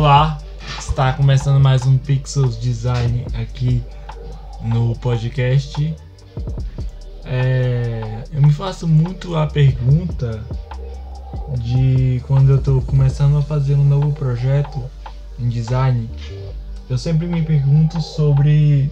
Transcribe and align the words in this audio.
Olá, 0.00 0.38
está 0.78 1.12
começando 1.12 1.60
mais 1.60 1.84
um 1.84 1.98
Pixels 1.98 2.58
Design 2.58 3.26
aqui 3.34 3.82
no 4.62 4.96
podcast. 4.96 5.94
É, 7.22 8.24
eu 8.32 8.40
me 8.40 8.50
faço 8.50 8.88
muito 8.88 9.36
a 9.36 9.46
pergunta 9.46 10.42
de 11.58 12.22
quando 12.26 12.48
eu 12.48 12.56
estou 12.56 12.80
começando 12.80 13.36
a 13.36 13.42
fazer 13.42 13.74
um 13.74 13.84
novo 13.84 14.10
projeto 14.12 14.82
em 15.38 15.50
design, 15.50 16.08
eu 16.88 16.96
sempre 16.96 17.26
me 17.26 17.42
pergunto 17.42 18.00
sobre 18.00 18.90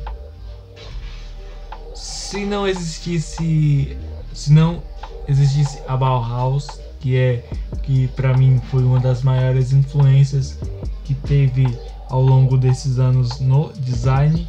se 1.95 2.45
não 2.45 2.69
existisse 2.69 3.97
se 4.35 4.53
não 4.53 4.83
existisse 5.27 5.81
a 5.89 5.97
Bauhaus, 5.97 6.67
que 7.01 7.17
é 7.17 7.49
que 7.83 8.09
para 8.09 8.37
mim 8.37 8.61
foi 8.71 8.83
uma 8.83 9.01
das 9.01 9.23
maiores 9.23 9.73
influências 9.73 10.59
que 11.09 11.15
teve 11.15 11.67
ao 12.11 12.21
longo 12.21 12.59
desses 12.59 12.99
anos 12.99 13.41
no 13.41 13.73
design 13.73 14.47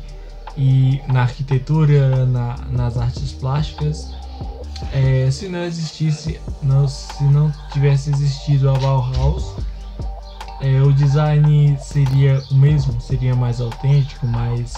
e 0.58 1.02
na 1.08 1.22
arquitetura, 1.22 2.26
na, 2.26 2.58
nas 2.70 2.98
artes 2.98 3.32
plásticas. 3.32 4.14
É, 4.92 5.32
se 5.32 5.48
não 5.48 5.60
existisse, 5.60 6.38
não, 6.62 6.86
se 6.86 7.24
não 7.24 7.50
tivesse 7.72 8.10
existido 8.10 8.70
a 8.70 8.74
Bauhaus, 8.78 9.56
é, 10.60 10.82
o 10.82 10.92
design 10.92 11.78
seria 11.80 12.44
o 12.52 12.56
mesmo, 12.56 13.00
seria 13.00 13.34
mais 13.34 13.62
autêntico, 13.62 14.28
mais, 14.28 14.74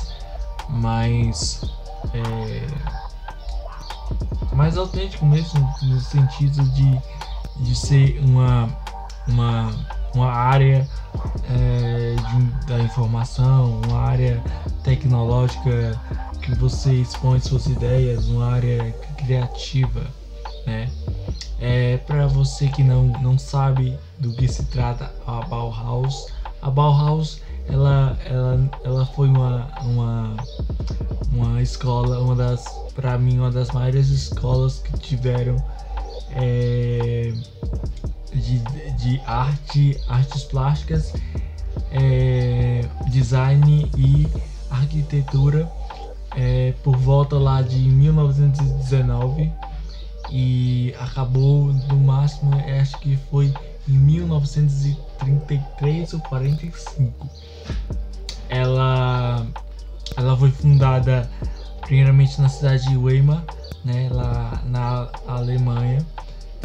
mais, 0.69 1.61
é, 2.13 2.67
mais 4.55 4.77
autêntico 4.77 5.25
mesmo, 5.25 5.67
no 5.81 5.99
sentido 5.99 6.63
de, 6.75 7.01
de 7.63 7.75
ser 7.75 8.19
uma, 8.23 8.69
uma, 9.27 9.71
uma 10.13 10.31
área 10.31 10.87
é, 11.49 12.15
de, 12.15 12.65
da 12.67 12.79
informação, 12.79 13.81
uma 13.87 13.99
área 13.99 14.41
tecnológica 14.83 15.99
que 16.41 16.55
você 16.55 16.93
expõe 16.93 17.39
suas 17.39 17.67
ideias, 17.67 18.27
uma 18.27 18.53
área 18.53 18.93
criativa, 19.17 20.01
né? 20.65 20.89
É, 21.59 21.97
para 21.97 22.25
você 22.27 22.67
que 22.67 22.83
não, 22.83 23.07
não 23.21 23.37
sabe 23.37 23.97
do 24.17 24.33
que 24.33 24.47
se 24.47 24.63
trata 24.65 25.13
a 25.27 25.41
Bauhaus, 25.41 26.27
a 26.61 26.71
Bauhaus 26.71 27.39
ela, 27.67 28.17
ela, 28.25 28.69
ela 28.83 29.05
foi 29.05 29.27
uma, 29.27 29.67
uma, 29.81 30.35
uma 31.31 31.61
escola, 31.61 32.19
uma 32.19 32.35
das, 32.35 32.65
para 32.95 33.17
mim, 33.17 33.37
uma 33.37 33.51
das 33.51 33.69
maiores 33.71 34.09
escolas 34.09 34.79
que 34.79 34.97
tiveram 34.99 35.55
é, 36.31 37.33
de, 38.33 38.59
de 38.93 39.21
arte, 39.25 39.99
artes 40.07 40.43
plásticas, 40.43 41.13
é, 41.91 42.81
design 43.09 43.91
e 43.97 44.27
arquitetura 44.69 45.67
é, 46.35 46.73
por 46.83 46.97
volta 46.97 47.37
lá 47.37 47.61
de 47.61 47.77
1919 47.77 49.51
e 50.29 50.93
acabou 50.99 51.71
no 51.73 51.95
máximo, 51.97 52.51
acho 52.79 52.97
que 52.99 53.17
foi 53.29 53.53
em 53.87 53.93
1933 53.93 56.13
ou 56.13 56.19
45. 56.21 57.29
Ela, 58.47 59.45
ela 60.15 60.37
foi 60.37 60.51
fundada 60.51 61.27
primeiramente 61.81 62.39
na 62.39 62.47
cidade 62.47 62.87
de 62.87 62.95
Weimar, 62.95 63.43
né, 63.83 64.07
lá 64.11 64.61
na 64.65 65.09
Alemanha. 65.27 66.05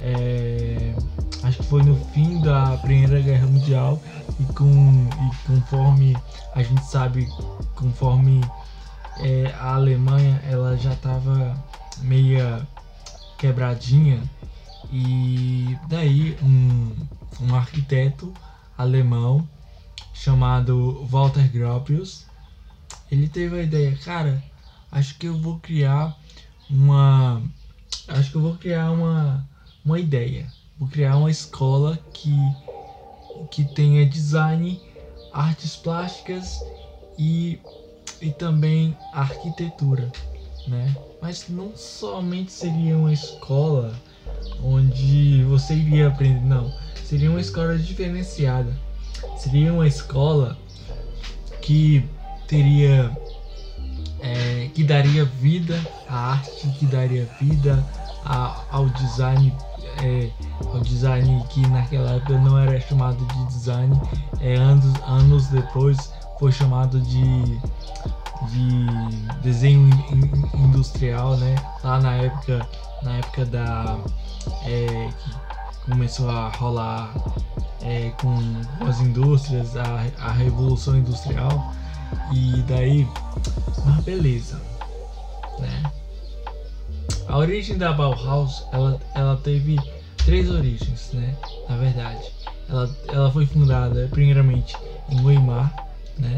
É, 0.00 0.94
acho 1.42 1.58
que 1.58 1.64
foi 1.64 1.82
no 1.82 1.96
fim 2.06 2.40
da 2.40 2.76
Primeira 2.78 3.20
Guerra 3.20 3.46
Mundial 3.46 4.02
e, 4.40 4.44
com, 4.52 5.08
e 5.08 5.46
conforme 5.46 6.16
a 6.54 6.62
gente 6.62 6.84
sabe, 6.84 7.28
conforme 7.74 8.40
é, 9.18 9.54
a 9.58 9.74
Alemanha 9.74 10.40
ela 10.48 10.76
já 10.76 10.92
estava 10.92 11.56
meia 11.98 12.66
quebradinha 13.38 14.22
e 14.90 15.76
daí 15.88 16.36
um, 16.42 16.92
um 17.40 17.54
arquiteto 17.54 18.32
alemão 18.76 19.46
chamado 20.12 21.04
Walter 21.06 21.48
Gropius 21.50 22.26
ele 23.10 23.28
teve 23.28 23.60
a 23.60 23.62
ideia, 23.62 23.96
cara, 24.04 24.42
acho 24.90 25.16
que 25.18 25.26
eu 25.26 25.38
vou 25.38 25.58
criar 25.58 26.16
uma 26.68 27.42
acho 28.08 28.30
que 28.30 28.36
eu 28.36 28.42
vou 28.42 28.54
criar 28.56 28.90
uma 28.90 29.46
uma 29.84 30.00
ideia, 30.00 30.52
vou 30.78 30.88
criar 30.88 31.16
uma 31.16 31.30
escola 31.30 31.98
que 32.12 32.34
que 33.50 33.64
tenha 33.64 34.06
design, 34.06 34.80
artes 35.32 35.76
plásticas 35.76 36.58
e 37.18 37.60
e 38.20 38.30
também 38.30 38.96
arquitetura, 39.12 40.10
né? 40.66 40.94
Mas 41.20 41.48
não 41.48 41.76
somente 41.76 42.50
seria 42.50 42.96
uma 42.96 43.12
escola 43.12 43.94
onde 44.62 45.44
você 45.44 45.74
iria 45.74 46.08
aprender, 46.08 46.40
não. 46.40 46.72
Seria 47.04 47.30
uma 47.30 47.40
escola 47.40 47.78
diferenciada. 47.78 48.74
Seria 49.36 49.72
uma 49.72 49.86
escola 49.86 50.56
que 51.60 52.08
teria 52.46 53.16
é, 54.20 54.70
que 54.74 54.82
daria 54.82 55.24
vida 55.24 55.78
à 56.08 56.32
arte, 56.32 56.68
que 56.78 56.86
daria 56.86 57.28
vida 57.40 57.84
a, 58.24 58.64
ao 58.70 58.88
design, 58.88 59.54
é, 60.02 60.30
ao 60.72 60.80
design 60.80 61.44
que 61.50 61.66
naquela 61.68 62.12
época 62.12 62.38
não 62.38 62.58
era 62.58 62.80
chamado 62.80 63.24
de 63.24 63.46
design, 63.46 63.98
é, 64.40 64.54
anos, 64.56 64.94
anos 65.02 65.46
depois 65.48 66.12
foi 66.38 66.52
chamado 66.52 67.00
de, 67.00 67.44
de 68.50 68.86
desenho 69.42 69.88
industrial, 70.54 71.36
né? 71.36 71.54
Lá 71.82 72.00
na 72.00 72.14
época, 72.14 72.68
na 73.02 73.16
época 73.16 73.46
da 73.46 73.98
é, 74.64 75.08
que 75.84 75.90
começou 75.90 76.28
a 76.28 76.48
rolar 76.48 77.14
é, 77.82 78.10
com 78.20 78.36
as 78.86 79.00
indústrias, 79.00 79.76
a, 79.76 80.06
a 80.18 80.32
revolução 80.32 80.96
industrial 80.96 81.72
e 82.32 82.62
daí, 82.62 83.08
mas 83.84 84.04
beleza, 84.04 84.60
né? 85.58 85.82
A 87.28 87.38
origem 87.38 87.76
da 87.76 87.92
Bauhaus, 87.92 88.64
ela, 88.72 89.00
ela 89.14 89.36
teve 89.36 89.76
três 90.26 90.50
origens, 90.50 91.10
né? 91.12 91.36
Na 91.68 91.76
verdade, 91.76 92.20
ela, 92.68 92.96
ela 93.08 93.30
foi 93.30 93.46
fundada 93.46 94.08
primeiramente 94.10 94.76
em 95.08 95.24
Weimar, 95.24 95.72
né? 96.18 96.36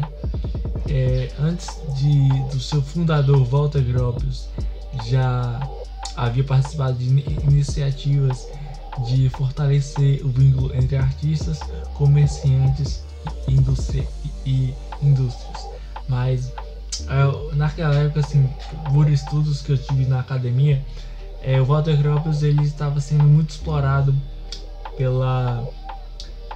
É, 0.87 1.31
antes 1.39 1.67
de, 1.95 2.29
do 2.51 2.59
seu 2.59 2.83
fundador 2.83 3.43
Walter 3.45 3.81
Gropius 3.81 4.47
já 5.05 5.59
havia 6.15 6.43
participado 6.43 6.97
de 6.97 7.07
iniciativas 7.43 8.47
de 9.07 9.27
fortalecer 9.29 10.23
o 10.23 10.29
vínculo 10.29 10.75
entre 10.75 10.95
artistas, 10.95 11.59
comerciantes 11.95 13.03
e, 13.47 13.53
indústria, 13.53 14.07
e 14.45 14.73
indústrias. 15.01 15.67
Mas 16.07 16.51
é, 17.07 17.55
naquela 17.55 17.95
época, 17.95 18.19
assim, 18.19 18.47
por 18.93 19.09
estudos 19.09 19.63
que 19.63 19.71
eu 19.71 19.77
tive 19.77 20.05
na 20.05 20.19
academia, 20.19 20.83
é, 21.41 21.59
o 21.59 21.65
Walter 21.65 21.97
Gropius 21.97 22.43
ele 22.43 22.63
estava 22.63 22.99
sendo 22.99 23.23
muito 23.23 23.51
explorado 23.51 24.15
pela, 24.97 25.67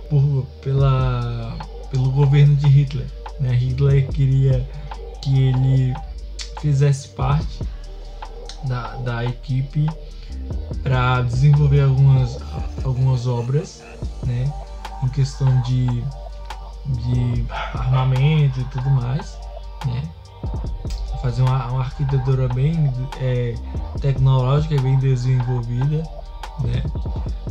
por, 0.10 0.46
pela, 0.62 1.58
pelo 1.90 2.12
governo 2.12 2.56
de 2.56 2.68
Hitler. 2.68 3.08
Né? 3.40 3.54
Hitler 3.54 4.08
queria 4.10 4.68
que 5.22 5.44
ele 5.44 5.94
fizesse 6.60 7.10
parte 7.10 7.60
da, 8.66 8.96
da 8.98 9.26
equipe 9.26 9.88
para 10.82 11.22
desenvolver 11.22 11.82
algumas, 11.82 12.40
algumas 12.84 13.28
obras, 13.28 13.84
né? 14.24 14.52
Em 15.04 15.10
questão 15.10 15.62
de, 15.62 15.86
de 16.86 17.46
armamento 17.74 18.60
e 18.60 18.64
tudo 18.66 18.90
mais, 18.90 19.38
né? 19.86 20.04
Fazer 21.24 21.42
uma, 21.42 21.68
uma 21.72 21.80
arquitetura 21.80 22.48
bem 22.50 22.94
é, 23.20 23.56
tecnológica 24.00 24.80
bem 24.80 25.00
desenvolvida, 25.00 26.04
né? 26.60 26.84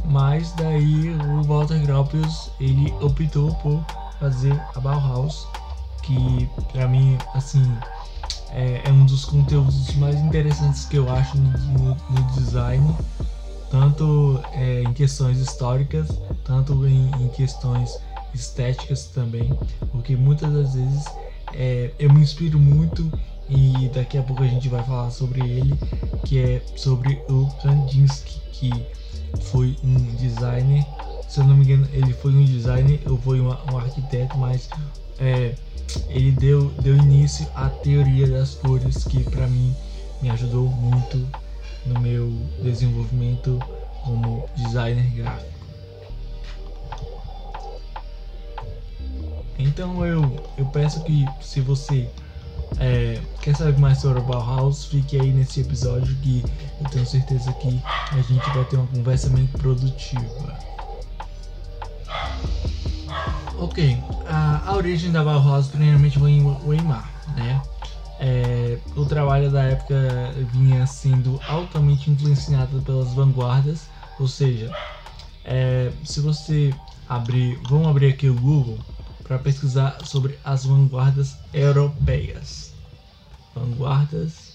Mas 0.05 0.53
daí 0.53 1.11
o 1.11 1.43
Walter 1.43 1.81
Gropius 1.81 2.51
ele 2.61 2.95
optou 3.01 3.53
por 3.57 3.85
fazer 4.21 4.53
a 4.77 4.79
Bauhaus, 4.79 5.49
que 6.03 6.49
para 6.71 6.87
mim 6.87 7.19
assim 7.35 7.65
é, 8.53 8.83
é, 8.85 8.93
um 8.93 9.07
dos 9.07 9.25
conteúdos 9.25 9.95
mais 9.97 10.17
interessantes 10.17 10.85
que 10.85 10.97
eu 10.97 11.11
acho 11.11 11.37
no, 11.39 11.59
no, 11.59 11.97
no 12.11 12.23
design, 12.35 12.95
tanto 13.71 14.39
é, 14.53 14.83
em 14.83 14.93
questões 14.93 15.39
históricas, 15.39 16.09
tanto 16.45 16.87
em, 16.87 17.11
em, 17.19 17.29
questões 17.29 17.99
estéticas 18.35 19.07
também, 19.07 19.51
porque 19.91 20.15
muitas 20.15 20.53
das 20.53 20.75
vezes 20.75 21.05
é, 21.55 21.91
eu 21.99 22.13
me 22.13 22.21
inspiro 22.21 22.59
muito 22.59 23.11
e 23.55 23.89
daqui 23.89 24.17
a 24.17 24.23
pouco 24.23 24.43
a 24.43 24.47
gente 24.47 24.69
vai 24.69 24.83
falar 24.83 25.11
sobre 25.11 25.41
ele, 25.41 25.79
que 26.25 26.39
é 26.39 26.63
sobre 26.75 27.23
o 27.29 27.47
Kandinsky, 27.63 28.41
que 28.53 28.87
foi 29.43 29.77
um 29.85 29.95
designer, 30.17 30.85
se 31.29 31.41
eu 31.41 31.45
não 31.45 31.57
me 31.57 31.65
engano, 31.65 31.87
ele 31.93 32.13
foi 32.15 32.33
um 32.33 32.45
designer, 32.45 33.01
eu 33.05 33.19
fui 33.19 33.41
um, 33.41 33.49
um 33.49 33.79
arquiteto, 33.79 34.39
mas 34.39 34.69
é, 35.19 35.55
ele 36.09 36.33
deu, 36.33 36.71
deu 36.83 36.97
início 36.97 37.47
à 37.55 37.69
teoria 37.69 38.27
das 38.27 38.55
cores 38.55 39.05
que 39.05 39.23
para 39.25 39.47
mim 39.47 39.75
me 40.23 40.31
ajudou 40.31 40.69
muito 40.69 41.29
no 41.85 42.01
meu 42.01 42.33
desenvolvimento 42.63 43.59
como 44.03 44.49
designer 44.57 45.05
gráfico. 45.11 45.53
Então 49.59 50.05
eu, 50.05 50.23
eu 50.57 50.67
peço 50.67 51.05
que 51.05 51.27
se 51.41 51.61
você 51.61 52.09
é, 52.79 53.21
quer 53.41 53.57
saber 53.57 53.79
mais 53.79 53.99
sobre 53.99 54.21
a 54.21 54.23
Bauhaus, 54.23 54.85
fique 54.87 55.21
aí 55.21 55.33
nesse 55.33 55.61
episódio 55.61 56.15
que 56.17 56.45
eu 56.81 56.91
tenho 56.91 57.07
certeza 57.07 57.53
que 57.55 57.81
a 58.11 58.21
gente 58.23 58.49
vai 58.51 58.65
ter 58.65 58.77
uma 58.77 58.87
conversa 58.87 59.29
muito 59.31 59.57
produtiva. 59.59 60.59
Ok, 63.59 63.97
a, 64.27 64.63
a 64.67 64.75
origem 64.75 65.13
da 65.13 65.23
Bauhaus 65.23 65.69
primeiramente 65.69 66.19
foi 66.19 66.33
em 66.33 66.45
Weimar, 66.65 67.09
né? 67.37 67.63
É, 68.19 68.79
o 68.97 69.05
trabalho 69.05 69.51
da 69.51 69.63
época 69.63 69.97
vinha 70.53 70.87
sendo 70.87 71.41
altamente 71.49 72.11
influenciado 72.11 72.81
pelas 72.83 73.13
vanguardas, 73.15 73.89
ou 74.19 74.29
seja, 74.29 74.73
é, 75.45 75.91
se 76.05 76.21
você 76.21 76.73
abrir, 77.09 77.59
vamos 77.69 77.89
abrir 77.89 78.13
aqui 78.13 78.29
o 78.29 78.35
Google 78.35 78.79
para 79.25 79.39
pesquisar 79.39 79.99
sobre 80.05 80.39
as 80.45 80.65
vanguardas 80.65 81.37
europeias. 81.53 82.73
Vanguardas 83.55 84.53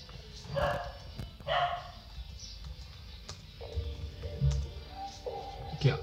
aqui 5.77 5.91
ó, 5.91 5.97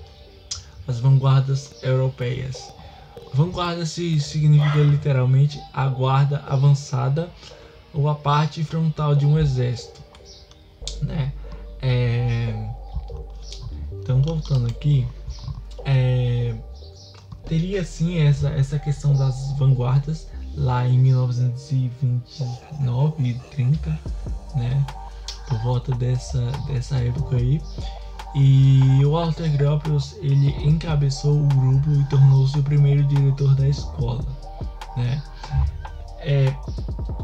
as 0.86 1.00
vanguardas 1.00 1.82
europeias. 1.82 2.72
Vanguarda 3.32 3.84
se 3.84 4.20
significa 4.20 4.78
literalmente 4.78 5.60
a 5.72 5.88
guarda 5.88 6.44
avançada 6.46 7.28
ou 7.92 8.08
a 8.08 8.14
parte 8.14 8.62
frontal 8.62 9.14
de 9.14 9.26
um 9.26 9.38
exército, 9.38 10.00
né? 11.02 11.32
É... 11.82 12.70
Então 13.92 14.22
voltando 14.22 14.66
aqui, 14.66 15.06
é... 15.84 16.43
teria 17.46 17.82
sim 17.84 18.18
essa 18.18 18.50
essa 18.50 18.78
questão 18.78 19.14
das 19.14 19.52
vanguardas 19.58 20.28
lá 20.56 20.86
em 20.86 20.98
1929 20.98 23.22
e 23.22 23.34
30, 23.50 23.98
né? 24.54 24.86
Por 25.48 25.58
volta 25.62 25.94
dessa 25.94 26.42
dessa 26.66 26.96
época 26.96 27.36
aí. 27.36 27.60
E 28.34 29.04
o 29.04 29.12
Walter 29.12 29.48
Gropius 29.56 30.16
ele 30.20 30.48
encabeçou 30.66 31.40
o 31.40 31.46
grupo 31.46 31.92
e 31.92 32.04
tornou-se 32.06 32.58
o 32.58 32.64
primeiro 32.64 33.04
diretor 33.04 33.54
da 33.54 33.68
escola, 33.68 34.24
né? 34.96 35.22
É, 36.18 36.52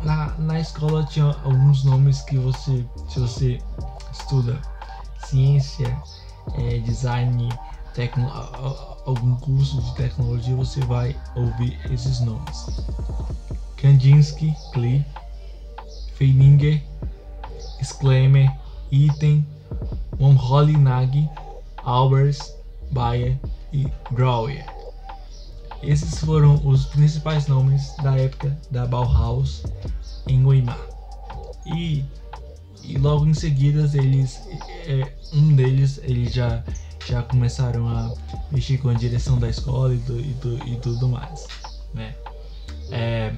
na, 0.05 0.29
na 0.39 0.61
escola 0.61 1.05
tinha 1.05 1.35
alguns 1.43 1.83
nomes 1.85 2.21
que 2.23 2.37
você, 2.37 2.87
se 3.09 3.19
você 3.19 3.59
estuda 4.13 4.61
ciência, 5.27 6.01
é, 6.55 6.79
design, 6.79 7.49
tecno, 7.95 8.31
algum 9.05 9.37
curso 9.37 9.81
de 9.81 9.95
tecnologia, 9.95 10.55
você 10.55 10.81
vai 10.81 11.17
ouvir 11.35 11.79
esses 11.91 12.21
nomes: 12.21 12.67
Kandinsky, 13.77 14.55
Klee, 14.73 15.05
Feininger, 16.15 16.83
Exclaimer, 17.81 18.51
Item, 18.91 19.47
von 20.19 20.35
Hollnagel, 20.35 21.29
Albers, 21.83 22.55
Bayer 22.91 23.39
e 23.73 23.87
Brauer. 24.11 24.65
Esses 25.83 26.19
foram 26.19 26.61
os 26.67 26.85
principais 26.87 27.47
nomes 27.47 27.95
da 28.03 28.17
época 28.17 28.57
da 28.71 28.87
Bauhaus 28.87 29.63
em 30.27 30.45
Weimar. 30.45 30.79
E, 31.65 32.05
e 32.85 32.99
logo 32.99 33.27
em 33.27 33.33
seguida 33.33 33.91
eles, 33.95 34.43
é, 34.87 35.11
um 35.33 35.55
deles 35.55 35.99
eles 36.03 36.35
já 36.35 36.63
já 37.07 37.23
começaram 37.23 37.89
a 37.89 38.13
mexer 38.51 38.79
com 38.79 38.89
a 38.89 38.95
direção 38.95 39.39
da 39.39 39.49
escola 39.49 39.95
e, 39.95 39.99
do, 39.99 40.21
e, 40.21 40.35
do, 40.35 40.69
e 40.69 40.77
tudo 40.77 41.09
mais, 41.09 41.47
né? 41.95 42.15
É, 42.91 43.33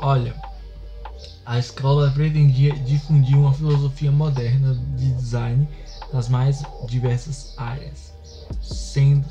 olha, 0.00 0.34
a 1.44 1.58
escola 1.58 2.10
pretendia 2.10 2.74
difundir 2.74 3.36
uma 3.36 3.52
filosofia 3.52 4.12
moderna 4.12 4.74
de 4.96 5.12
design 5.12 5.68
nas 6.12 6.28
mais 6.28 6.62
diversas 6.86 7.54
áreas, 7.56 8.12
sendo 8.62 9.24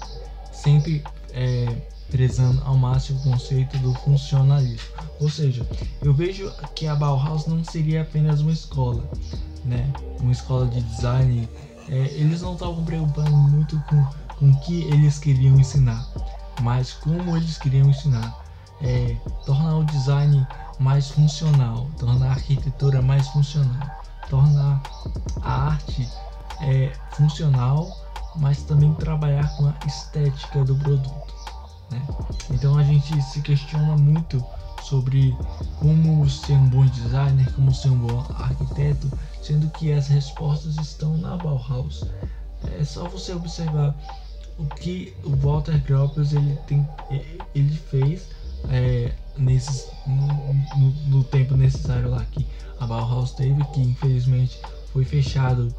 sempre 0.51 1.03
é, 1.31 1.75
prezando 2.09 2.61
ao 2.63 2.75
máximo 2.75 3.19
o 3.19 3.23
conceito 3.23 3.77
do 3.79 3.93
funcionalismo. 3.93 4.89
Ou 5.19 5.29
seja, 5.29 5.67
eu 6.01 6.13
vejo 6.13 6.51
que 6.75 6.87
a 6.87 6.95
Bauhaus 6.95 7.45
não 7.45 7.63
seria 7.63 8.01
apenas 8.01 8.41
uma 8.41 8.51
escola, 8.51 9.03
né? 9.65 9.91
Uma 10.19 10.31
escola 10.31 10.67
de 10.67 10.81
design. 10.81 11.47
É, 11.89 11.95
eles 12.13 12.41
não 12.41 12.53
estavam 12.53 12.83
preocupando 12.83 13.31
muito 13.31 13.79
com, 13.89 14.03
com 14.37 14.51
o 14.51 14.59
que 14.61 14.83
eles 14.83 15.19
queriam 15.19 15.57
ensinar, 15.59 16.05
mas 16.61 16.93
como 16.93 17.35
eles 17.37 17.57
queriam 17.57 17.89
ensinar. 17.89 18.45
É, 18.79 19.15
tornar 19.43 19.77
o 19.77 19.83
design 19.85 20.45
mais 20.79 21.09
funcional, 21.09 21.89
tornar 21.97 22.27
a 22.27 22.31
arquitetura 22.31 23.01
mais 23.01 23.27
funcional, 23.29 23.89
tornar 24.29 24.81
a 25.41 25.69
arte 25.69 26.07
é, 26.61 26.93
funcional, 27.13 27.89
mas 28.35 28.61
também 28.63 28.93
trabalhar 28.93 29.47
com 29.57 29.67
a 29.67 29.73
estética 29.85 30.63
do 30.63 30.75
produto. 30.75 31.11
Né? 31.89 32.01
Então 32.51 32.77
a 32.77 32.83
gente 32.83 33.19
se 33.23 33.41
questiona 33.41 33.95
muito 33.97 34.43
sobre 34.87 35.35
como 35.79 36.29
ser 36.29 36.53
um 36.53 36.69
bom 36.69 36.85
designer, 36.85 37.51
como 37.53 37.73
ser 37.73 37.89
um 37.89 37.97
bom 37.97 38.25
arquiteto, 38.39 39.11
sendo 39.41 39.69
que 39.71 39.91
as 39.91 40.07
respostas 40.07 40.77
estão 40.77 41.17
na 41.17 41.35
Bauhaus. 41.35 42.03
É 42.79 42.83
só 42.83 43.07
você 43.07 43.33
observar 43.33 43.95
o 44.57 44.65
que 44.65 45.13
o 45.23 45.35
Walter 45.35 45.77
Gropius 45.83 46.33
ele 46.33 46.57
tem, 46.67 46.87
ele 47.53 47.75
fez 47.75 48.29
é, 48.69 49.13
nesses, 49.37 49.89
no, 50.05 50.53
no, 50.77 50.91
no, 51.07 51.23
tempo 51.25 51.55
necessário 51.55 52.09
lá 52.09 52.25
que 52.31 52.45
a 52.79 52.87
Bauhaus 52.87 53.31
teve, 53.31 53.63
que 53.65 53.81
infelizmente 53.81 54.59
foi 54.91 55.05
fechado 55.05 55.73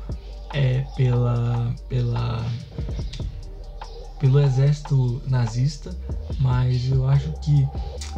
é, 0.52 0.82
pela, 0.96 1.74
pela, 1.88 2.44
pelo 4.18 4.40
exército 4.40 5.22
nazista, 5.26 5.96
mas 6.38 6.90
eu 6.90 7.08
acho 7.08 7.32
que 7.40 7.66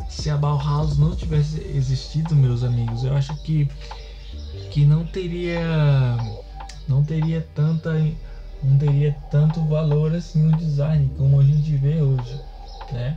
se 0.08 0.30
a 0.30 0.36
Bauhaus 0.36 0.98
não 0.98 1.14
tivesse 1.14 1.60
existido, 1.74 2.34
meus 2.34 2.64
amigos, 2.64 3.04
eu 3.04 3.14
acho 3.14 3.34
que, 3.42 3.68
que 4.70 4.84
não 4.84 5.04
teria 5.04 5.60
não 6.88 7.04
teria 7.04 7.46
tanta 7.54 7.92
não 8.62 8.76
teria 8.76 9.16
tanto 9.30 9.60
valor 9.66 10.14
assim 10.14 10.42
no 10.42 10.56
design 10.56 11.10
como 11.16 11.40
a 11.40 11.44
gente 11.44 11.76
vê 11.76 12.00
hoje, 12.00 12.40
né? 12.92 13.16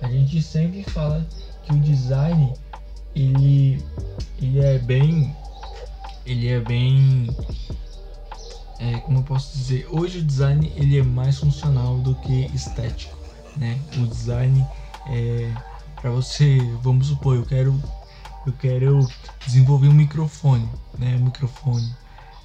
A 0.00 0.08
gente 0.08 0.40
sempre 0.40 0.82
fala 0.84 1.26
que 1.64 1.72
o 1.72 1.80
design 1.80 2.52
ele, 3.14 3.82
ele 4.40 4.60
é 4.60 4.78
bem 4.78 5.34
ele 6.24 6.48
é 6.48 6.60
bem 6.60 7.28
é, 8.80 8.98
como 9.00 9.18
eu 9.18 9.22
posso 9.22 9.56
dizer 9.56 9.86
hoje 9.90 10.18
o 10.18 10.24
design 10.24 10.72
ele 10.74 10.98
é 10.98 11.02
mais 11.02 11.38
funcional 11.38 11.98
do 11.98 12.14
que 12.16 12.46
estético 12.54 13.16
né? 13.56 13.78
O 13.98 14.06
design 14.06 14.66
é 15.06 15.52
para 16.00 16.10
você 16.10 16.58
vamos 16.82 17.08
supor 17.08 17.36
eu 17.36 17.44
quero 17.44 17.80
eu 18.46 18.52
quero 18.54 19.06
desenvolver 19.46 19.88
um 19.88 19.92
microfone 19.92 20.68
né? 20.98 21.16
Um 21.16 21.24
microfone. 21.24 21.94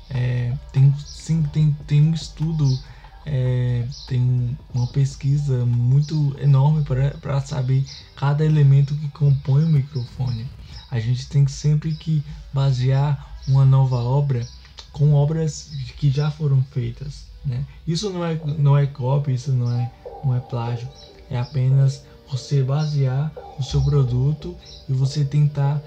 É, 0.09 0.53
tem 0.71 0.93
sim 1.05 1.43
tem 1.43 1.75
tem 1.87 2.01
um 2.01 2.13
estudo 2.13 2.79
é, 3.25 3.87
tem 4.07 4.57
uma 4.73 4.87
pesquisa 4.87 5.65
muito 5.65 6.35
enorme 6.39 6.83
para 6.83 7.41
saber 7.41 7.83
cada 8.15 8.45
elemento 8.45 8.95
que 8.95 9.09
compõe 9.09 9.63
o 9.63 9.67
microfone. 9.67 10.47
A 10.91 10.99
gente 10.99 11.27
tem 11.27 11.47
sempre 11.47 11.95
que 11.95 12.23
basear 12.53 13.35
uma 13.47 13.65
nova 13.65 13.95
obra 13.95 14.47
com 14.95 15.13
obras 15.13 15.71
que 15.97 16.09
já 16.09 16.31
foram 16.31 16.63
feitas. 16.71 17.25
Né? 17.45 17.63
Isso 17.85 18.09
não 18.09 18.25
é, 18.25 18.39
não 18.57 18.77
é 18.77 18.87
cópia, 18.87 19.33
isso 19.33 19.51
não 19.51 19.71
é, 19.77 19.91
não 20.23 20.35
é 20.35 20.39
plágio. 20.39 20.87
É 21.29 21.37
apenas 21.37 22.03
você 22.31 22.63
basear 22.63 23.31
o 23.59 23.63
seu 23.63 23.81
produto 23.83 24.55
e 24.87 24.93
você 24.93 25.25
tentar 25.25 25.81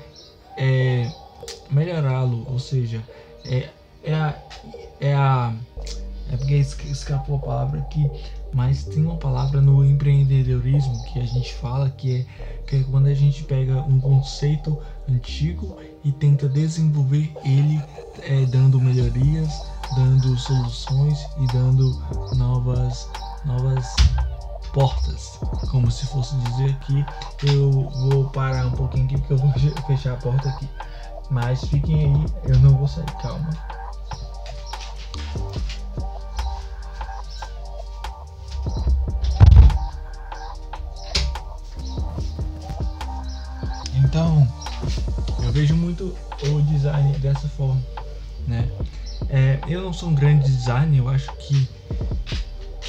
é, 0.56 1.10
melhorá-lo. 1.70 2.46
Ou 2.48 2.58
seja, 2.58 3.02
é, 3.44 3.70
é 4.04 4.14
a, 4.14 4.38
é 5.00 5.14
a 5.14 5.54
é 6.30 6.36
porque 6.36 6.56
escapou 6.56 7.36
a 7.36 7.38
palavra 7.38 7.80
aqui, 7.80 8.06
mas 8.52 8.84
tem 8.84 9.04
uma 9.04 9.16
palavra 9.16 9.60
no 9.60 9.84
empreendedorismo 9.84 11.04
que 11.04 11.18
a 11.18 11.26
gente 11.26 11.54
fala 11.54 11.90
que 11.90 12.16
é, 12.16 12.26
que 12.66 12.76
é 12.76 12.84
quando 12.84 13.06
a 13.06 13.14
gente 13.14 13.44
pega 13.44 13.82
um 13.82 14.00
conceito 14.00 14.78
antigo 15.08 15.76
e 16.04 16.12
tenta 16.12 16.48
desenvolver 16.48 17.32
ele 17.44 17.80
é, 18.20 18.46
dando 18.46 18.80
melhorias, 18.80 19.50
dando 19.94 20.36
soluções 20.36 21.18
e 21.38 21.46
dando 21.52 22.02
novas, 22.36 23.08
novas 23.44 23.86
portas, 24.72 25.38
como 25.70 25.90
se 25.90 26.06
fosse 26.06 26.34
dizer 26.36 26.70
aqui. 26.70 27.04
Eu 27.44 27.70
vou 28.10 28.30
parar 28.30 28.66
um 28.66 28.72
pouquinho 28.72 29.04
aqui 29.06 29.18
porque 29.18 29.32
eu 29.32 29.38
vou 29.38 29.52
fechar 29.86 30.14
a 30.14 30.16
porta 30.16 30.48
aqui. 30.48 30.68
Mas 31.30 31.62
fiquem 31.64 32.04
aí, 32.04 32.26
eu 32.44 32.58
não 32.60 32.76
vou 32.76 32.88
sair, 32.88 33.04
calma. 33.20 33.50
Dessa 47.38 47.48
forma, 47.48 47.80
né? 48.46 48.68
É, 49.28 49.60
eu 49.68 49.82
não 49.82 49.92
sou 49.92 50.08
um 50.08 50.14
grande 50.14 50.44
designer, 50.44 50.98
eu 50.98 51.08
acho 51.08 51.30
que 51.36 51.68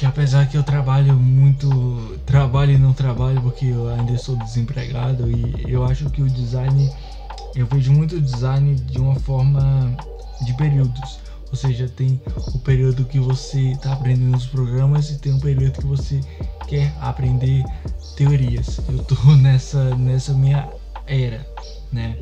que 0.00 0.06
apesar 0.06 0.46
que 0.48 0.56
eu 0.56 0.62
trabalho 0.62 1.14
muito, 1.14 2.18
trabalho 2.24 2.72
e 2.72 2.78
não 2.78 2.94
trabalho 2.94 3.38
porque 3.42 3.66
eu 3.66 3.86
ainda 3.86 4.16
sou 4.16 4.34
desempregado 4.34 5.30
e 5.30 5.70
eu 5.70 5.84
acho 5.84 6.08
que 6.08 6.22
o 6.22 6.30
design, 6.30 6.90
eu 7.54 7.66
vejo 7.66 7.92
muito 7.92 8.18
design 8.18 8.76
de 8.76 8.98
uma 8.98 9.14
forma 9.16 9.94
de 10.40 10.54
períodos. 10.54 11.18
Ou 11.50 11.56
seja, 11.56 11.86
tem 11.86 12.18
o 12.54 12.58
período 12.60 13.04
que 13.04 13.18
você 13.18 13.72
está 13.72 13.92
aprendendo 13.92 14.34
os 14.38 14.46
programas 14.46 15.10
e 15.10 15.18
tem 15.18 15.34
o 15.34 15.40
período 15.40 15.72
que 15.72 15.86
você 15.86 16.22
quer 16.66 16.94
aprender 16.98 17.62
teorias. 18.16 18.80
Eu 18.88 19.04
tô 19.04 19.16
nessa 19.36 19.94
nessa 19.96 20.32
minha 20.32 20.66
era, 21.06 21.46
né? 21.92 22.16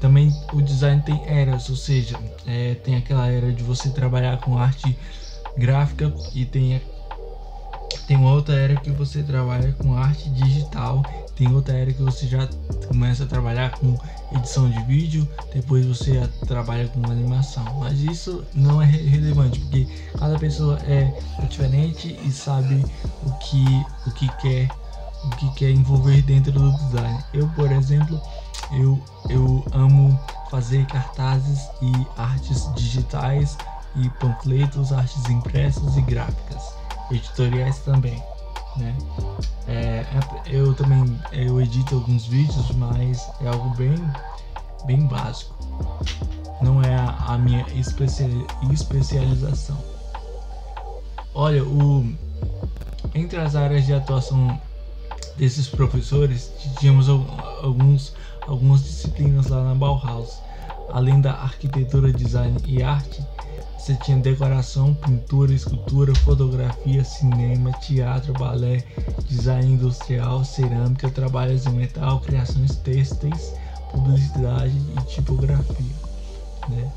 Também 0.00 0.34
o 0.52 0.60
design 0.60 1.00
tem 1.02 1.22
eras, 1.26 1.68
ou 1.70 1.76
seja, 1.76 2.18
é, 2.46 2.74
tem 2.74 2.96
aquela 2.96 3.26
era 3.28 3.52
de 3.52 3.62
você 3.62 3.88
trabalhar 3.90 4.38
com 4.38 4.58
arte 4.58 4.96
gráfica 5.56 6.12
e 6.34 6.44
tem 6.44 6.80
tem 8.06 8.24
outra 8.24 8.54
era 8.54 8.76
que 8.76 8.90
você 8.90 9.22
trabalha 9.22 9.72
com 9.72 9.96
arte 9.96 10.30
digital, 10.30 11.04
tem 11.34 11.52
outra 11.52 11.74
era 11.74 11.92
que 11.92 12.00
você 12.00 12.26
já 12.26 12.48
começa 12.86 13.24
a 13.24 13.26
trabalhar 13.26 13.76
com 13.78 13.96
edição 14.32 14.70
de 14.70 14.80
vídeo, 14.82 15.26
depois 15.52 15.84
você 15.84 16.28
trabalha 16.46 16.86
com 16.88 17.04
animação. 17.10 17.64
Mas 17.80 18.00
isso 18.00 18.44
não 18.54 18.80
é 18.80 18.86
relevante, 18.86 19.58
porque 19.58 19.86
cada 20.16 20.38
pessoa 20.38 20.78
é 20.84 21.12
diferente 21.48 22.16
e 22.24 22.30
sabe 22.30 22.84
o 23.24 23.32
que 23.38 23.84
o 24.06 24.10
que 24.12 24.28
quer 24.40 24.68
o 25.24 25.30
que 25.30 25.50
quer 25.54 25.70
envolver 25.70 26.22
dentro 26.22 26.52
do 26.52 26.72
design. 26.72 27.18
Eu, 27.34 27.48
por 27.48 27.72
exemplo, 27.72 28.20
eu 28.72 29.00
eu 29.28 29.64
amo 29.72 30.18
fazer 30.50 30.86
cartazes 30.86 31.68
e 31.82 32.06
artes 32.16 32.72
digitais 32.74 33.56
e 33.96 34.08
panfletos, 34.10 34.92
artes 34.92 35.28
impressas 35.28 35.96
e 35.96 36.02
gráficas 36.02 36.74
editoriais 37.10 37.78
também, 37.80 38.22
né? 38.76 38.96
É, 39.68 39.72
é, 39.72 40.06
eu 40.46 40.74
também 40.74 41.20
eu 41.32 41.60
edito 41.60 41.94
alguns 41.94 42.26
vídeos, 42.26 42.70
mas 42.72 43.28
é 43.40 43.48
algo 43.48 43.70
bem 43.76 43.94
bem 44.84 45.06
básico. 45.06 45.54
Não 46.60 46.82
é 46.82 46.94
a, 46.94 47.10
a 47.28 47.38
minha 47.38 47.64
especialização. 48.72 49.76
Olha, 51.34 51.62
o 51.64 52.12
entre 53.14 53.38
as 53.38 53.56
áreas 53.56 53.86
de 53.86 53.94
atuação 53.94 54.60
desses 55.36 55.68
professores, 55.68 56.50
tínhamos 56.78 57.08
alguns 57.08 58.14
algumas 58.46 58.82
disciplinas 58.82 59.48
lá 59.48 59.62
na 59.62 59.74
Bauhaus. 59.74 60.40
Além 60.90 61.20
da 61.20 61.32
arquitetura, 61.32 62.12
design 62.12 62.56
e 62.66 62.82
arte, 62.82 63.20
você 63.86 63.94
tinha 63.94 64.16
decoração, 64.18 64.94
pintura, 64.94 65.52
escultura, 65.52 66.12
fotografia, 66.16 67.04
cinema, 67.04 67.70
teatro, 67.72 68.32
balé, 68.32 68.82
design 69.28 69.74
industrial, 69.74 70.44
cerâmica, 70.44 71.08
trabalhos 71.08 71.66
em 71.66 71.70
metal, 71.70 72.20
criações 72.20 72.74
têxteis, 72.76 73.54
publicidade 73.92 74.74
e 74.76 75.04
tipografia. 75.04 75.94
Né? 76.68 76.90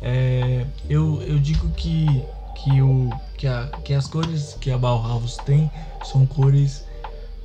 É, 0.00 0.66
eu, 0.88 1.20
eu 1.22 1.38
digo 1.38 1.68
que, 1.70 2.24
que, 2.54 2.80
o, 2.80 3.10
que, 3.36 3.46
a, 3.46 3.66
que 3.84 3.92
as 3.92 4.06
cores 4.06 4.56
que 4.58 4.70
a 4.70 4.78
Bauhaus 4.78 5.36
tem 5.36 5.70
são 6.02 6.24
cores 6.24 6.84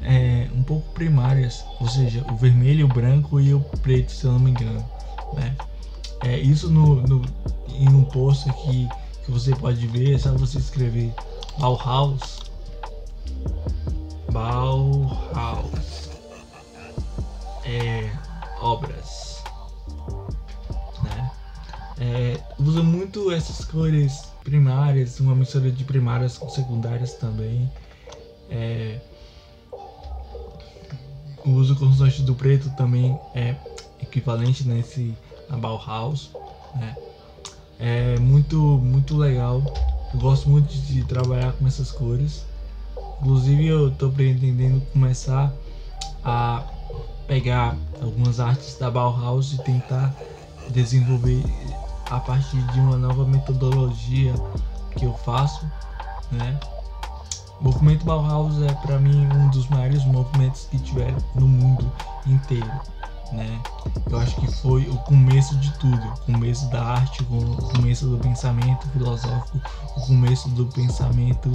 é, 0.02 0.48
um 0.54 0.64
pouco 0.64 0.88
primárias, 0.94 1.64
ou 1.80 1.88
seja, 1.88 2.26
o 2.32 2.36
vermelho, 2.36 2.86
o 2.86 2.90
branco 2.90 3.40
e 3.40 3.54
o 3.54 3.60
preto, 3.82 4.12
se 4.12 4.26
eu 4.26 4.32
não 4.34 4.40
me 4.40 4.52
engano. 4.52 4.86
Né? 5.34 5.56
É, 6.22 6.40
isso 6.40 6.70
no, 6.70 7.02
no, 7.02 7.22
em 7.70 7.90
um 7.90 8.04
post 8.04 8.50
aqui 8.50 8.88
que 9.24 9.32
você 9.32 9.56
pode 9.56 9.86
ver, 9.88 10.16
é 10.16 10.18
só 10.18 10.32
você 10.34 10.58
escrever 10.58 11.14
Bauhaus. 11.58 12.40
Bauhaus. 14.32 16.10
É, 17.64 18.12
obras. 18.62 19.44
Né? 21.04 21.32
É, 22.00 22.40
usa 22.60 22.84
muito 22.84 23.32
essas 23.32 23.66
cores 23.66 24.24
primárias, 24.44 25.20
uma 25.20 25.34
mistura 25.34 25.72
de 25.72 25.84
primárias 25.84 26.38
com 26.38 26.50
secundárias 26.50 27.14
também. 27.14 27.70
É, 28.50 29.00
o 31.46 31.52
uso 31.52 31.76
constante 31.76 32.22
do 32.24 32.34
preto 32.34 32.70
também 32.72 33.18
é 33.34 33.56
equivalente 34.02 34.68
nesse 34.68 35.16
na 35.50 35.58
Bauhaus, 35.58 36.32
né? 36.76 36.96
É 37.80 38.18
muito, 38.20 38.58
muito 38.58 39.18
legal. 39.18 39.62
Eu 40.14 40.20
gosto 40.20 40.50
muito 40.50 40.74
de 40.74 41.04
trabalhar 41.04 41.54
com 41.54 41.68
essas 41.68 41.92
cores. 41.92 42.46
Inclusive 43.22 43.66
eu 43.66 43.90
estou 43.90 44.12
pretendendo 44.12 44.82
começar 44.92 45.54
a 46.24 46.64
pegar 47.28 47.76
algumas 48.02 48.40
artes 48.40 48.78
da 48.78 48.90
Bauhaus 48.90 49.54
e 49.54 49.58
tentar 49.64 50.16
desenvolver 50.70 51.44
a 52.10 52.20
partir 52.20 52.62
de 52.72 52.80
uma 52.80 52.98
nova 52.98 53.26
metodologia 53.26 54.34
que 54.98 55.06
eu 55.06 55.14
faço, 55.14 55.66
né? 56.32 56.58
O 57.60 57.66
movimento 57.66 58.06
Bauhaus 58.06 58.62
é 58.62 58.74
para 58.74 59.00
mim 59.00 59.28
um 59.28 59.50
dos 59.50 59.68
maiores 59.70 60.04
movimentos 60.06 60.68
que 60.70 60.78
tiveram 60.80 61.18
no 61.36 61.48
mundo 61.48 61.92
inteiro 62.26 62.70
né? 63.32 63.62
Eu 64.10 64.20
acho 64.20 64.36
que 64.36 64.48
foi 64.48 64.84
o 64.84 64.98
começo 64.98 65.56
de 65.58 65.72
tudo, 65.78 66.08
o 66.08 66.32
começo 66.32 66.70
da 66.70 66.84
arte, 66.84 67.24
o 67.24 67.56
começo 67.74 68.08
do 68.08 68.18
pensamento 68.18 68.88
filosófico, 68.90 69.62
o 69.98 70.02
começo 70.02 70.50
do 70.50 70.66
pensamento 70.68 71.52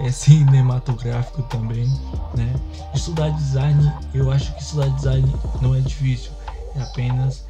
é, 0.00 0.10
cinematográfico 0.12 1.42
também, 1.44 1.86
né? 2.34 2.54
Estudar 2.94 3.30
design, 3.30 3.92
eu 4.14 4.30
acho 4.30 4.54
que 4.54 4.62
estudar 4.62 4.88
design 4.90 5.32
não 5.60 5.74
é 5.74 5.80
difícil, 5.80 6.30
é 6.76 6.82
apenas 6.82 7.44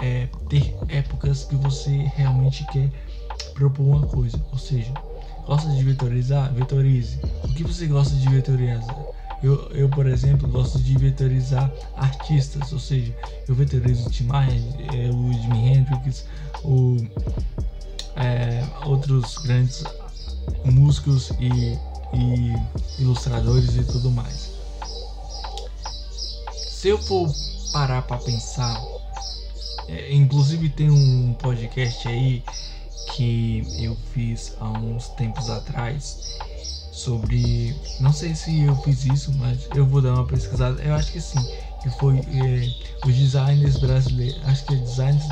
é, 0.00 0.28
ter 0.48 0.76
épocas 0.88 1.44
que 1.44 1.56
você 1.56 2.10
realmente 2.16 2.64
quer 2.72 2.90
propor 3.54 3.84
uma 3.84 4.06
coisa, 4.06 4.40
ou 4.50 4.58
seja, 4.58 4.92
gosta 5.46 5.68
de 5.70 5.82
vetorizar, 5.82 6.52
vetorize. 6.52 7.18
O 7.44 7.48
que 7.48 7.62
você 7.62 7.86
gosta 7.86 8.14
de 8.16 8.28
vetorizar? 8.28 8.96
Eu, 9.42 9.68
eu, 9.72 9.88
por 9.90 10.06
exemplo, 10.06 10.48
gosto 10.48 10.78
de 10.78 10.96
vetorizar 10.96 11.70
artistas, 11.96 12.72
ou 12.72 12.78
seja, 12.78 13.14
eu 13.46 13.54
vetorizo 13.54 14.06
o 14.06 14.10
Tim 14.10 14.24
Maia, 14.24 14.50
é, 14.94 15.10
o 15.10 15.32
Jimi 15.34 15.68
Hendrix, 15.68 16.24
o, 16.64 16.96
é, 18.16 18.64
outros 18.86 19.36
grandes 19.38 19.84
músicos 20.64 21.30
e, 21.38 21.78
e 22.16 22.54
ilustradores 22.98 23.76
e 23.76 23.84
tudo 23.84 24.10
mais. 24.10 24.50
Se 26.56 26.88
eu 26.88 26.98
for 26.98 27.30
parar 27.72 28.02
para 28.02 28.16
pensar, 28.18 28.82
é, 29.88 30.14
inclusive 30.14 30.70
tem 30.70 30.90
um 30.90 31.34
podcast 31.34 32.08
aí 32.08 32.42
que 33.14 33.62
eu 33.78 33.96
fiz 34.12 34.56
há 34.60 34.70
uns 34.70 35.08
tempos 35.10 35.48
atrás 35.48 36.38
sobre. 36.92 37.74
Não 38.00 38.12
sei 38.12 38.34
se 38.34 38.62
eu 38.62 38.74
fiz 38.82 39.04
isso, 39.04 39.32
mas 39.38 39.68
eu 39.74 39.86
vou 39.86 40.00
dar 40.00 40.14
uma 40.14 40.26
pesquisada. 40.26 40.80
Eu 40.82 40.94
acho 40.94 41.12
que 41.12 41.20
sim. 41.20 41.40
Que 41.82 41.90
foi 41.98 42.18
é, 42.18 43.06
os 43.06 43.14
designers 43.14 43.76
brasileiros. 43.76 44.40
Acho 44.46 44.64
que 44.64 44.74
é 44.74 44.76
designers 44.78 45.26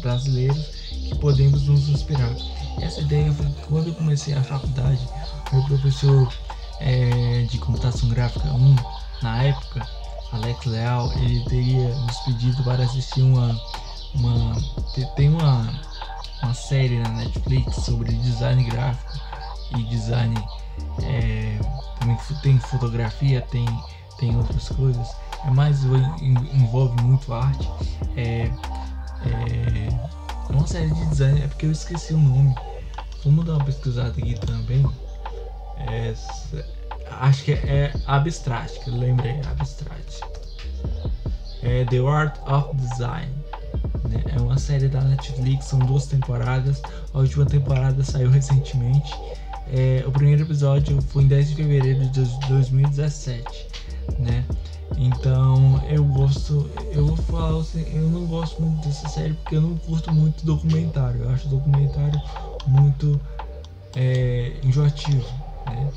brasileiros 0.00 0.66
que 1.08 1.14
podemos 1.18 1.66
nos 1.66 1.88
inspirar. 1.88 2.34
Essa 2.80 3.00
ideia 3.00 3.30
foi 3.32 3.46
quando 3.68 3.88
eu 3.88 3.94
comecei 3.94 4.34
a 4.34 4.42
faculdade. 4.42 5.00
Meu 5.52 5.62
professor 5.64 6.32
é, 6.80 7.46
de 7.50 7.58
computação 7.58 8.08
gráfica 8.08 8.48
1, 8.48 8.76
na 9.22 9.42
época, 9.42 9.86
Alex 10.32 10.64
Leal, 10.64 11.12
ele 11.18 11.44
teria 11.44 11.88
nos 11.88 12.18
pedido 12.20 12.62
para 12.64 12.84
assistir 12.84 13.22
uma. 13.22 13.60
uma 14.14 14.56
tem 15.16 15.28
uma, 15.28 15.80
uma 16.42 16.54
série 16.54 16.98
na 16.98 17.08
Netflix 17.10 17.76
sobre 17.76 18.12
design 18.12 18.64
gráfico 18.64 19.12
e 19.76 19.82
design 19.84 20.34
é, 21.02 21.58
também 21.98 22.16
tem 22.42 22.58
fotografia, 22.58 23.40
tem, 23.42 23.66
tem 24.18 24.36
outras 24.36 24.68
coisas, 24.70 25.08
é 25.46 25.50
mais 25.50 25.84
envolve 25.84 27.00
muito 27.02 27.32
arte. 27.32 27.68
É, 28.16 28.50
é 29.24 29.88
uma 30.48 30.66
série 30.66 30.90
de 30.90 31.06
design, 31.06 31.42
é 31.42 31.46
porque 31.46 31.66
eu 31.66 31.72
esqueci 31.72 32.14
o 32.14 32.18
nome. 32.18 32.54
Vamos 33.24 33.44
dar 33.44 33.54
uma 33.54 33.64
pesquisada 33.64 34.10
aqui 34.10 34.34
também. 34.40 34.84
É, 35.76 36.14
acho 37.20 37.44
que 37.44 37.52
é 37.52 37.92
Abstract, 38.06 38.88
lembrei, 38.90 39.40
Abstract. 39.50 40.20
É 41.62 41.84
The 41.84 41.98
Art 41.98 42.38
of 42.46 42.74
Design. 42.76 43.39
Né? 44.10 44.24
É 44.34 44.40
uma 44.40 44.58
série 44.58 44.88
da 44.88 45.00
Netflix, 45.00 45.66
são 45.66 45.78
duas 45.78 46.06
temporadas. 46.06 46.82
A 47.14 47.18
última 47.18 47.46
temporada 47.46 48.02
saiu 48.02 48.28
recentemente. 48.28 49.14
É, 49.72 50.02
o 50.04 50.10
primeiro 50.10 50.42
episódio 50.42 51.00
foi 51.00 51.22
em 51.22 51.28
10 51.28 51.50
de 51.50 51.54
fevereiro 51.54 52.04
de 52.06 52.20
2017, 52.48 53.68
né? 54.18 54.44
Então 54.98 55.80
eu 55.88 56.04
gosto, 56.04 56.68
eu 56.90 57.06
vou 57.06 57.16
falar 57.16 57.60
assim, 57.60 57.86
eu 57.94 58.10
não 58.10 58.26
gosto 58.26 58.60
muito 58.60 58.84
dessa 58.88 59.08
série 59.08 59.34
porque 59.34 59.54
eu 59.54 59.60
não 59.60 59.76
curto 59.76 60.12
muito 60.12 60.44
documentário. 60.44 61.22
Eu 61.22 61.30
acho 61.30 61.46
documentário 61.46 62.20
muito 62.66 63.20
é, 63.94 64.54
enjoativo, 64.64 65.24
né? 65.66 65.92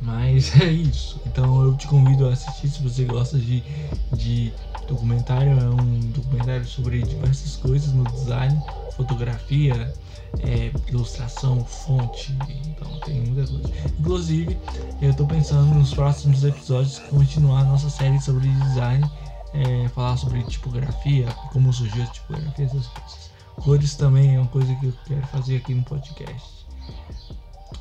Mas 0.00 0.54
é 0.62 0.70
isso. 0.70 1.20
Então 1.26 1.64
eu 1.64 1.76
te 1.76 1.88
convido 1.88 2.28
a 2.28 2.32
assistir 2.32 2.68
se 2.68 2.80
você 2.80 3.04
gosta 3.04 3.36
de, 3.36 3.64
de 4.12 4.52
documentário. 4.88 5.58
É 5.58 5.68
um 5.68 6.00
documentário 6.10 6.64
sobre 6.64 7.02
diversas 7.02 7.56
coisas 7.56 7.92
no 7.92 8.04
design, 8.04 8.60
fotografia, 8.96 9.94
é, 10.40 10.72
ilustração, 10.88 11.64
fonte. 11.64 12.36
Então 12.66 13.00
tem 13.00 13.20
muita 13.20 13.50
coisa. 13.50 13.70
Inclusive, 13.98 14.58
eu 15.00 15.10
estou 15.10 15.26
pensando 15.26 15.74
nos 15.74 15.94
próximos 15.94 16.42
episódios 16.44 16.98
continuar 17.10 17.64
nossa 17.64 17.90
série 17.90 18.20
sobre 18.20 18.48
design. 18.48 19.08
É, 19.54 19.88
falar 19.88 20.16
sobre 20.18 20.42
tipografia, 20.42 21.26
como 21.52 21.72
surgiu 21.72 22.02
a 22.02 22.06
tipografia, 22.06 22.66
essas 22.66 22.86
coisas. 22.86 23.30
Cores 23.56 23.94
também 23.96 24.36
é 24.36 24.38
uma 24.38 24.48
coisa 24.48 24.72
que 24.74 24.86
eu 24.86 24.92
quero 25.06 25.26
fazer 25.28 25.56
aqui 25.56 25.74
no 25.74 25.82
podcast. 25.84 26.66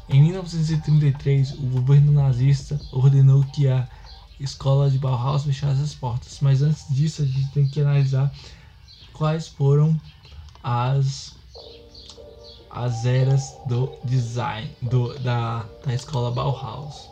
Em 0.10 0.22
1933, 0.24 1.52
o 1.54 1.64
governo 1.64 2.14
nazista 2.14 2.80
ordenou 2.92 3.44
que 3.44 3.68
a 3.68 3.88
escola 4.40 4.90
de 4.90 4.98
Bauhaus 4.98 5.44
fechasse 5.44 5.82
as 5.82 5.94
portas, 5.94 6.40
mas 6.42 6.62
antes 6.62 6.88
disso 6.90 7.22
a 7.22 7.26
gente 7.26 7.52
tem 7.52 7.68
que 7.68 7.82
analisar 7.82 8.32
quais 9.14 9.48
foram 9.48 10.00
as 10.64 11.36
as 12.70 13.06
eras 13.06 13.58
do 13.66 13.92
design 14.04 14.70
do, 14.82 15.18
da, 15.20 15.66
da 15.84 15.94
escola 15.94 16.30
Bauhaus. 16.30 17.10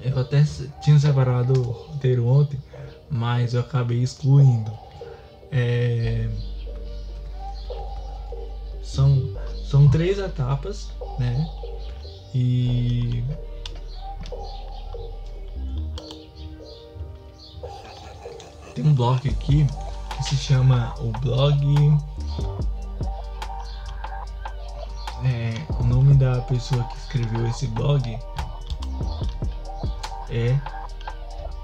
Eu 0.00 0.18
até 0.18 0.42
tinha 0.80 0.98
separado 0.98 1.52
o 1.52 1.70
roteiro 1.70 2.26
ontem, 2.26 2.60
mas 3.08 3.54
eu 3.54 3.60
acabei 3.60 4.02
excluindo. 4.02 4.72
É, 5.52 6.28
são, 8.82 9.36
são 9.70 9.88
três 9.88 10.18
etapas 10.18 10.88
né? 11.18 11.48
E 12.34 13.22
tem 18.82 18.90
um 18.90 18.94
blog 18.94 19.28
aqui 19.28 19.66
que 20.16 20.24
se 20.24 20.36
chama 20.36 20.92
o 20.98 21.12
blog 21.20 21.98
é, 25.24 25.54
o 25.78 25.84
nome 25.84 26.14
da 26.14 26.40
pessoa 26.42 26.82
que 26.84 26.96
escreveu 26.96 27.46
esse 27.46 27.68
blog 27.68 28.18
é 30.30 30.58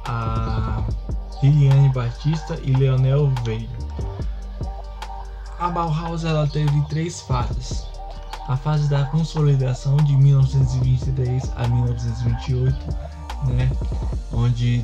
a 0.07 0.85
Liliane 1.43 1.89
Batista 1.93 2.59
e 2.63 2.73
Leonel 2.73 3.33
Veio. 3.45 3.69
A 5.59 5.69
Bauhaus 5.69 6.25
ela 6.25 6.47
teve 6.47 6.81
três 6.83 7.21
fases 7.23 7.89
a 8.47 8.57
fase 8.57 8.89
da 8.89 9.05
consolidação 9.05 9.97
de 9.99 10.17
1923 10.17 11.53
a 11.55 11.69
1928, 11.69 12.75
né, 13.45 13.71
onde 14.33 14.83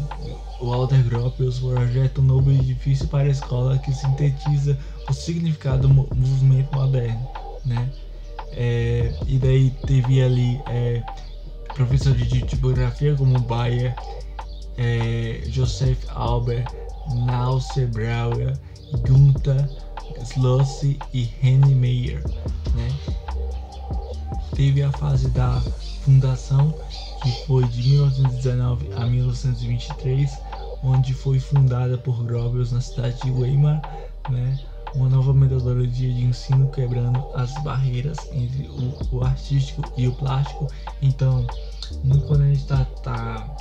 o 0.64 0.70
Walter 0.70 1.02
Gropius 1.02 1.58
projeta 1.58 2.20
um 2.20 2.24
novo 2.24 2.50
edifício 2.50 3.06
para 3.08 3.28
a 3.28 3.30
escola 3.30 3.78
que 3.78 3.92
sintetiza 3.92 4.78
o 5.08 5.12
significado 5.12 5.86
do 5.86 5.92
movimento 5.92 6.74
moderno, 6.74 7.28
né? 7.64 7.90
É, 8.52 9.14
e 9.26 9.38
daí 9.38 9.70
teve 9.86 10.22
ali 10.22 10.60
é, 10.68 11.02
professores 11.74 12.26
de 12.28 12.40
tipografia 12.42 13.14
como 13.14 13.38
Bayer, 13.40 13.94
é, 14.78 15.42
Joseph 15.48 16.02
Albert, 16.08 16.66
Nauce 17.26 17.84
Brauer, 17.86 18.58
Gunther 19.06 19.68
Schloss 20.24 20.82
e 20.82 21.30
Henry 21.42 21.74
Meyer, 21.74 22.22
né? 22.74 22.88
teve 24.54 24.82
a 24.82 24.92
fase 24.92 25.28
da 25.28 25.60
fundação, 26.04 26.74
que 27.22 27.46
foi 27.46 27.64
de 27.64 27.88
1919 27.88 28.88
a 28.94 29.06
1923, 29.06 30.30
onde 30.84 31.14
foi 31.14 31.38
fundada 31.38 31.96
por 31.98 32.22
Gropius 32.24 32.72
na 32.72 32.80
cidade 32.80 33.20
de 33.22 33.30
Weimar, 33.30 33.82
né? 34.28 34.58
uma 34.94 35.08
nova 35.08 35.34
metodologia 35.34 36.12
de 36.12 36.24
ensino 36.24 36.68
quebrando 36.68 37.18
as 37.34 37.52
barreiras 37.64 38.16
entre 38.32 38.68
o, 38.68 39.16
o 39.16 39.24
artístico 39.24 39.82
e 39.96 40.06
o 40.06 40.12
plástico. 40.12 40.68
Então, 41.02 41.44
quando 42.28 42.42
a 42.42 42.46
gente 42.46 42.60
está 42.60 42.84
tá 43.02 43.56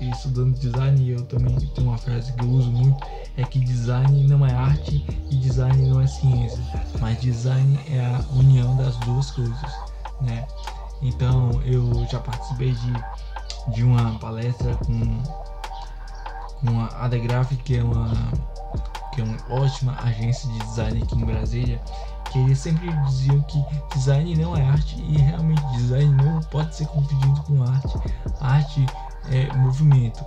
estudando 0.00 0.58
design, 0.58 1.10
eu 1.10 1.22
também 1.24 1.54
tenho 1.56 1.88
uma 1.88 1.98
frase 1.98 2.32
que 2.32 2.42
eu 2.42 2.48
uso 2.48 2.70
muito, 2.70 3.06
é 3.36 3.44
que 3.44 3.60
design 3.60 4.26
não 4.26 4.46
é 4.46 4.52
arte 4.52 5.04
e 5.30 5.36
design 5.36 5.86
não 5.88 6.00
é 6.00 6.06
ciência, 6.06 6.62
mas 7.00 7.20
design 7.20 7.78
é 7.90 8.00
a 8.00 8.24
união 8.34 8.74
das 8.76 8.96
duas 8.98 9.30
coisas 9.30 9.88
né? 10.20 10.46
Então 11.02 11.62
eu 11.64 12.06
já 12.10 12.18
participei 12.18 12.72
de, 12.72 13.72
de 13.74 13.84
uma 13.84 14.18
palestra 14.18 14.74
com, 14.76 15.22
com 16.60 16.80
a 16.80 16.86
Adegraph, 17.04 17.52
que 17.64 17.76
é 17.76 17.82
uma 17.82 18.12
que 19.12 19.22
é 19.22 19.24
uma 19.24 19.62
ótima 19.62 19.96
agência 20.00 20.48
de 20.48 20.58
design 20.60 21.02
aqui 21.02 21.16
em 21.16 21.24
Brasília, 21.24 21.80
que 22.30 22.38
eles 22.38 22.58
sempre 22.58 22.88
diziam 23.06 23.40
que 23.42 23.60
design 23.92 24.36
não 24.36 24.56
é 24.56 24.64
arte 24.64 24.96
e 25.00 25.18
realmente 25.18 25.60
design 25.72 26.14
não 26.22 26.40
pode 26.40 26.76
ser 26.76 26.86
confundido 26.86 27.40
com 27.42 27.62
arte. 27.64 27.98
Arte 28.40 28.86
é 29.30 29.52
movimento. 29.56 30.24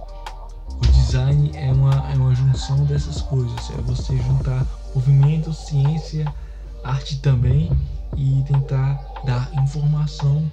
O 0.75 0.87
design 0.87 1.51
é 1.55 1.71
uma, 1.71 2.11
é 2.11 2.15
uma 2.15 2.35
junção 2.35 2.83
dessas 2.85 3.21
coisas, 3.21 3.69
é 3.69 3.81
você 3.81 4.17
juntar 4.17 4.65
movimento, 4.93 5.53
ciência, 5.53 6.25
arte 6.83 7.19
também 7.19 7.71
e 8.17 8.43
tentar 8.47 8.99
dar 9.23 9.49
informação 9.63 10.51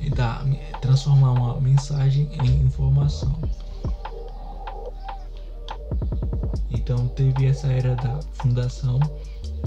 e 0.00 0.10
dar, 0.10 0.44
transformar 0.80 1.32
uma 1.32 1.60
mensagem 1.60 2.28
em 2.42 2.62
informação. 2.62 3.38
Então 6.90 7.06
teve 7.06 7.46
essa 7.46 7.68
era 7.68 7.94
da 7.94 8.18
fundação 8.32 8.98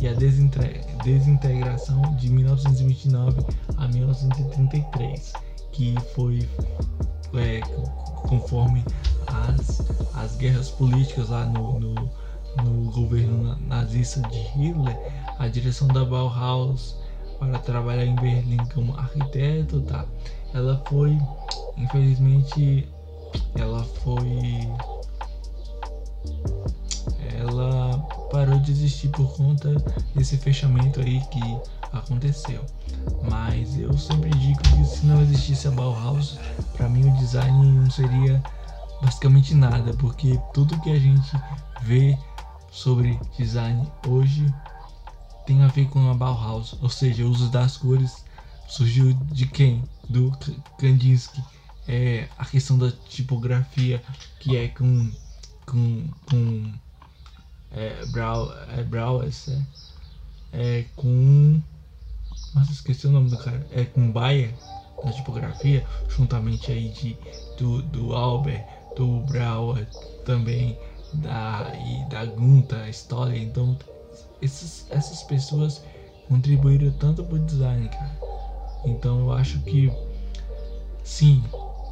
e 0.01 0.09
a 0.09 0.13
desintegração 0.13 2.01
de 2.17 2.29
1929 2.29 3.45
a 3.77 3.87
1933, 3.87 5.31
que 5.71 5.95
foi 6.13 6.49
é, 7.35 7.61
conforme 8.27 8.83
as, 9.25 9.89
as 10.15 10.35
guerras 10.35 10.69
políticas 10.71 11.29
lá 11.29 11.45
no, 11.45 11.79
no, 11.79 11.93
no 12.61 12.91
governo 12.91 13.57
nazista 13.67 14.19
de 14.27 14.39
Hitler, 14.39 14.99
a 15.39 15.47
direção 15.47 15.87
da 15.87 16.03
Bauhaus 16.03 16.97
para 17.39 17.57
trabalhar 17.59 18.05
em 18.05 18.15
Berlim 18.15 18.65
como 18.73 18.97
arquiteto, 18.97 19.79
tá? 19.83 20.05
Ela 20.53 20.83
foi, 20.89 21.17
infelizmente, 21.77 22.85
ela 23.55 23.81
foi, 24.03 24.67
parou 28.33 28.57
de 28.57 28.71
existir 28.71 29.09
por 29.09 29.31
conta 29.37 29.75
desse 30.15 30.37
fechamento 30.37 30.99
aí 30.99 31.21
que 31.27 31.39
aconteceu. 31.91 32.65
Mas 33.29 33.77
eu 33.77 33.95
sempre 33.95 34.31
digo 34.31 34.59
que 34.59 34.83
se 34.85 35.05
não 35.05 35.21
existisse 35.21 35.67
a 35.67 35.71
Bauhaus, 35.71 36.39
para 36.75 36.89
mim 36.89 37.07
o 37.07 37.17
design 37.17 37.71
não 37.71 37.91
seria 37.91 38.41
basicamente 39.03 39.53
nada, 39.53 39.93
porque 39.93 40.39
tudo 40.51 40.81
que 40.81 40.89
a 40.89 40.97
gente 40.99 41.31
vê 41.83 42.17
sobre 42.71 43.19
design 43.37 43.87
hoje 44.07 44.51
tem 45.45 45.61
a 45.61 45.67
ver 45.67 45.87
com 45.89 46.09
a 46.09 46.15
Bauhaus, 46.15 46.75
ou 46.81 46.89
seja, 46.89 47.23
o 47.23 47.29
uso 47.29 47.51
das 47.51 47.77
cores 47.77 48.25
surgiu 48.67 49.13
de 49.31 49.45
quem? 49.45 49.83
Do 50.09 50.35
Kandinsky. 50.79 51.43
É 51.87 52.27
a 52.37 52.45
questão 52.45 52.79
da 52.79 52.91
tipografia 52.91 54.01
que 54.39 54.57
é 54.57 54.69
com 54.69 55.11
com 55.65 56.07
com 56.25 56.73
é, 57.73 58.05
Brau, 58.05 58.53
é 58.77 58.83
Brauers, 58.83 59.49
é, 59.49 59.61
é 60.53 60.85
com 60.95 61.61
mas 62.53 62.69
esqueci 62.69 63.07
o 63.07 63.11
nome 63.11 63.29
do 63.29 63.37
cara, 63.37 63.65
é 63.71 63.83
com 63.83 64.11
Bayer 64.11 64.53
na 65.03 65.11
tipografia, 65.11 65.85
juntamente 66.07 66.71
aí 66.71 66.89
de 66.89 67.17
do, 67.57 67.81
do 67.81 68.13
Albert, 68.13 68.63
do 68.95 69.19
Brauer 69.21 69.87
também 70.23 70.77
da 71.13 71.71
e 71.75 72.03
da 72.09 72.25
Gunta, 72.25 72.87
história, 72.87 73.37
então 73.37 73.77
esses, 74.41 74.85
essas 74.89 75.23
pessoas 75.23 75.81
contribuíram 76.27 76.91
tanto 76.91 77.23
para 77.23 77.35
o 77.35 77.39
design, 77.39 77.87
cara. 77.89 78.19
Então 78.85 79.19
eu 79.21 79.31
acho 79.31 79.59
que 79.59 79.91
sim, 81.03 81.43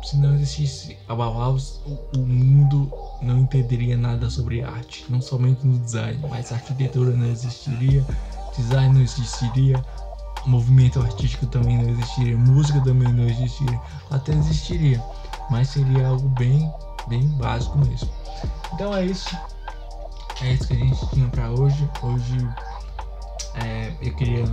se 0.04 0.18
não 0.18 0.34
existisse 0.36 0.98
a 1.08 1.16
Bauhaus, 1.16 1.80
o, 2.16 2.20
mundo 2.20 2.92
não 3.22 3.40
entenderia 3.40 3.96
nada 3.96 4.30
sobre 4.30 4.64
arte, 4.64 5.06
não 5.10 5.22
somente 5.22 5.66
no 5.66 5.78
design, 5.80 6.20
mas 6.30 6.52
arquitetura 6.52 7.12
não 7.12 7.28
existiria, 7.28 8.06
design 8.58 8.94
não 8.94 9.02
existiria, 9.02 9.84
movimento 10.46 11.00
artístico 11.00 11.46
também 11.46 11.78
não 11.78 11.90
existiria, 11.90 12.38
música 12.38 12.82
também 12.82 13.14
não 13.14 13.26
existiria, 13.26 13.80
até 14.10 14.34
existiria, 14.34 15.04
mas 15.50 15.70
seria 15.70 16.08
algo 16.08 16.28
bem, 16.30 16.72
bem 17.08 17.28
básico 17.38 17.78
mesmo. 17.78 18.10
Então 18.74 18.96
é 18.96 19.06
isso, 19.06 19.36
é 20.42 20.54
isso 20.54 20.68
que 20.68 20.74
a 20.74 20.78
gente 20.78 21.10
tinha 21.10 21.28
para 21.28 21.52
hoje. 21.52 21.88
Hoje 22.02 22.50
é, 23.56 23.94
eu 24.02 24.16
queria 24.16 24.46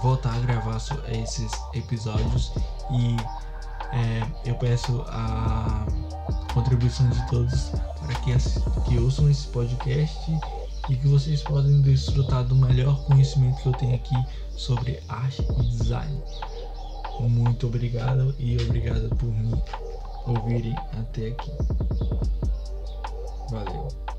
voltar 0.00 0.34
a 0.34 0.38
gravar 0.40 0.80
esses 1.08 1.50
episódios 1.74 2.52
e 2.92 3.16
é, 3.92 4.50
eu 4.50 4.54
peço 4.56 5.04
a 5.08 5.86
contribuição 6.52 7.08
de 7.10 7.26
todos 7.28 7.70
para 8.00 8.14
que, 8.20 8.32
que 8.88 8.98
ouçam 8.98 9.30
esse 9.30 9.46
podcast 9.48 10.18
e 10.88 10.96
que 10.96 11.08
vocês 11.08 11.42
podem 11.42 11.80
desfrutar 11.82 12.44
do 12.44 12.56
melhor 12.56 13.04
conhecimento 13.04 13.62
que 13.62 13.66
eu 13.66 13.72
tenho 13.72 13.94
aqui 13.94 14.16
sobre 14.56 15.00
arte 15.08 15.46
e 15.60 15.62
design. 15.76 16.22
Muito 17.20 17.66
obrigado 17.66 18.34
e 18.38 18.56
obrigado 18.62 19.08
por 19.16 19.28
me 19.28 19.62
ouvirem 20.26 20.74
até 20.98 21.28
aqui. 21.28 21.52
Valeu. 23.50 24.11